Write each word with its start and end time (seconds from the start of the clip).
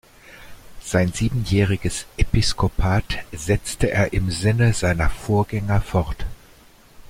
Sein 0.83 1.13
siebenjähriges 1.13 2.07
Episkopat 2.17 3.19
setzte 3.31 3.91
er 3.91 4.13
im 4.13 4.31
Sinne 4.31 4.73
seiner 4.73 5.11
Vorgänger 5.11 5.79
fort. 5.79 6.25